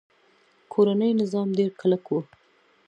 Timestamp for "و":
2.13-2.17